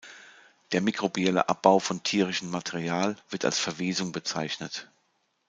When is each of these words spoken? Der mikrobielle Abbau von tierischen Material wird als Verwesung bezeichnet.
Der 0.71 0.81
mikrobielle 0.81 1.47
Abbau 1.47 1.77
von 1.77 2.01
tierischen 2.01 2.49
Material 2.49 3.17
wird 3.29 3.45
als 3.45 3.59
Verwesung 3.59 4.11
bezeichnet. 4.11 4.89